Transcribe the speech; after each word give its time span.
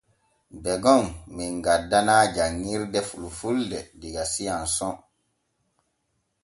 Degon 0.63 1.03
men 1.35 1.53
gaddanaa 1.65 2.23
janŋirde 2.35 2.99
fulfulde 3.09 3.79
diga 3.99 4.23
S'ANSON. 4.33 4.95